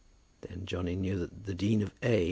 Then 0.41 0.65
Johnny 0.65 0.95
knew 0.95 1.19
that 1.19 1.45
the 1.45 1.53
Dean 1.53 1.83
of 1.83 1.93
A. 2.01 2.19